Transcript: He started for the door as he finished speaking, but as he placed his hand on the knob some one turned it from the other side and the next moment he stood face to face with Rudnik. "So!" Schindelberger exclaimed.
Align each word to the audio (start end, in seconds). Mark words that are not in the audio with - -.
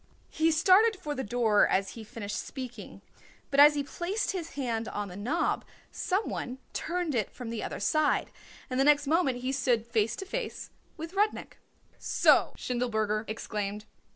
He 0.31 0.49
started 0.49 0.95
for 0.99 1.13
the 1.13 1.23
door 1.23 1.67
as 1.67 1.89
he 1.89 2.03
finished 2.03 2.39
speaking, 2.43 3.03
but 3.51 3.59
as 3.59 3.75
he 3.75 3.83
placed 3.83 4.31
his 4.31 4.53
hand 4.53 4.87
on 4.87 5.09
the 5.09 5.15
knob 5.15 5.63
some 5.91 6.27
one 6.27 6.57
turned 6.73 7.13
it 7.13 7.29
from 7.29 7.51
the 7.51 7.61
other 7.61 7.79
side 7.79 8.31
and 8.67 8.79
the 8.79 8.83
next 8.83 9.05
moment 9.05 9.41
he 9.41 9.51
stood 9.51 9.85
face 9.85 10.15
to 10.15 10.25
face 10.25 10.71
with 10.97 11.13
Rudnik. 11.13 11.59
"So!" 11.99 12.53
Schindelberger 12.57 13.25
exclaimed. 13.27 13.85